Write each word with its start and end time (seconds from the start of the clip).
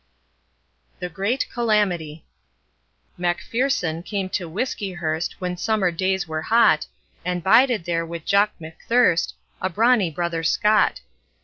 The 0.99 1.09
Great 1.09 1.45
Calamity 1.53 2.25
MacFierce'un 3.19 4.03
came 4.03 4.29
to 4.29 4.49
Whiskeyhurst 4.49 5.33
When 5.37 5.55
summer 5.55 5.91
days 5.91 6.27
were 6.27 6.41
hot, 6.41 6.87
And 7.23 7.43
bided 7.43 7.85
there 7.85 8.03
wi' 8.03 8.17
Jock 8.17 8.51
McThirst, 8.59 9.33
A 9.61 9.69
brawny 9.69 10.09
brother 10.09 10.41
Scot. 10.41 11.01